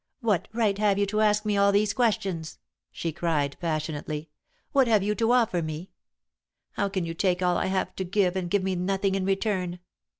"What 0.21 0.47
right 0.51 0.75
have 0.79 0.97
you 0.97 1.05
to 1.05 1.21
ask 1.21 1.45
me 1.45 1.57
all 1.57 1.71
these 1.71 1.93
questions?" 1.93 2.57
she 2.91 3.11
cried, 3.11 3.55
passionately. 3.59 4.29
"What 4.71 4.87
have 4.87 5.03
you 5.03 5.13
to 5.13 5.31
offer 5.31 5.61
me? 5.61 5.91
How 6.71 6.89
can 6.89 7.05
you 7.05 7.13
take 7.13 7.43
all 7.43 7.55
I 7.57 7.67
have 7.67 7.95
to 7.97 8.03
give 8.03 8.35
and 8.35 8.49
give 8.49 8.63
me 8.63 8.75
nothing 8.75 9.13
in 9.13 9.25
return? 9.25 9.77